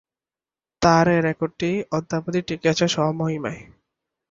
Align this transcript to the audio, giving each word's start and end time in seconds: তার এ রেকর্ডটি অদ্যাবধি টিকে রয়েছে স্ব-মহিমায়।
তার 0.81 1.05
এ 1.07 1.27
রেকর্ডটি 1.27 1.69
অদ্যাবধি 1.91 2.41
টিকে 2.47 2.67
রয়েছে 2.67 2.85
স্ব-মহিমায়। 2.87 3.59